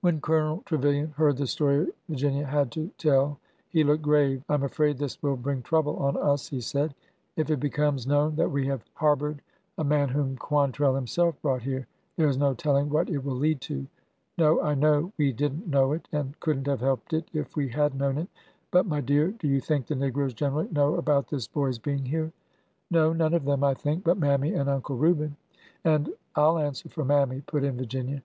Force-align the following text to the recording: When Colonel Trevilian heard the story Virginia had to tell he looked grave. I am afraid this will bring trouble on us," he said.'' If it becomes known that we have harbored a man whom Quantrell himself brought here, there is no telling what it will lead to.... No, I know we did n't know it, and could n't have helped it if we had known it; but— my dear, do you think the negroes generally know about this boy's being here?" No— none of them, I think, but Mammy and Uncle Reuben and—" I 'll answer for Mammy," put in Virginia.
When 0.00 0.20
Colonel 0.20 0.62
Trevilian 0.66 1.12
heard 1.12 1.36
the 1.36 1.46
story 1.46 1.86
Virginia 2.08 2.44
had 2.44 2.72
to 2.72 2.90
tell 2.98 3.38
he 3.68 3.84
looked 3.84 4.02
grave. 4.02 4.42
I 4.48 4.54
am 4.54 4.64
afraid 4.64 4.98
this 4.98 5.22
will 5.22 5.36
bring 5.36 5.62
trouble 5.62 5.94
on 5.98 6.16
us," 6.16 6.48
he 6.48 6.60
said.'' 6.60 6.92
If 7.36 7.48
it 7.50 7.60
becomes 7.60 8.04
known 8.04 8.34
that 8.34 8.50
we 8.50 8.66
have 8.66 8.84
harbored 8.94 9.42
a 9.78 9.84
man 9.84 10.08
whom 10.08 10.36
Quantrell 10.36 10.96
himself 10.96 11.40
brought 11.40 11.62
here, 11.62 11.86
there 12.16 12.26
is 12.26 12.36
no 12.36 12.52
telling 12.52 12.90
what 12.90 13.08
it 13.08 13.18
will 13.24 13.36
lead 13.36 13.60
to.... 13.60 13.86
No, 14.36 14.60
I 14.60 14.74
know 14.74 15.12
we 15.18 15.30
did 15.30 15.52
n't 15.56 15.68
know 15.68 15.92
it, 15.92 16.08
and 16.10 16.36
could 16.40 16.58
n't 16.62 16.66
have 16.66 16.80
helped 16.80 17.12
it 17.12 17.28
if 17.32 17.54
we 17.54 17.68
had 17.68 17.94
known 17.94 18.18
it; 18.18 18.28
but— 18.72 18.86
my 18.86 19.00
dear, 19.00 19.30
do 19.30 19.46
you 19.46 19.60
think 19.60 19.86
the 19.86 19.94
negroes 19.94 20.34
generally 20.34 20.66
know 20.72 20.96
about 20.96 21.28
this 21.28 21.46
boy's 21.46 21.78
being 21.78 22.06
here?" 22.06 22.32
No— 22.90 23.12
none 23.12 23.34
of 23.34 23.44
them, 23.44 23.62
I 23.62 23.74
think, 23.74 24.02
but 24.02 24.18
Mammy 24.18 24.52
and 24.52 24.68
Uncle 24.68 24.96
Reuben 24.96 25.36
and—" 25.84 26.10
I 26.34 26.40
'll 26.44 26.58
answer 26.58 26.88
for 26.88 27.04
Mammy," 27.04 27.42
put 27.42 27.62
in 27.62 27.76
Virginia. 27.76 28.20